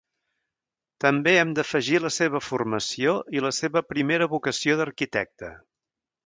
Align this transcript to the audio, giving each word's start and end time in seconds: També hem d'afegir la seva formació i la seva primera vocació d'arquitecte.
També 1.03 1.33
hem 1.41 1.51
d'afegir 1.59 1.99
la 2.05 2.11
seva 2.15 2.41
formació 2.45 3.13
i 3.37 3.45
la 3.49 3.53
seva 3.59 3.85
primera 3.93 4.29
vocació 4.33 4.79
d'arquitecte. 4.81 5.53